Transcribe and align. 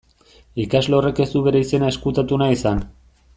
Ikasle 0.63 0.97
horrek 0.99 1.21
ez 1.25 1.27
du 1.33 1.43
bere 1.49 1.61
izena 1.67 1.93
ezkutatu 1.97 2.41
nahi 2.45 2.57
izan. 2.59 2.83